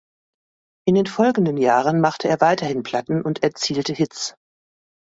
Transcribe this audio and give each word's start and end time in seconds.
In 0.87 0.95
den 0.95 1.05
folgenden 1.05 1.57
Jahren 1.57 2.01
machte 2.01 2.27
er 2.27 2.41
weiterhin 2.41 2.81
Platten 2.81 3.21
und 3.21 3.43
erzielte 3.43 3.93
Hits. 3.93 4.33